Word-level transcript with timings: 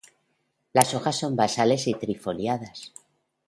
La 0.73 0.81
hojas 0.81 1.19
son 1.19 1.35
basales 1.35 1.85
y 1.87 1.93
trifoliadas. 1.93 2.91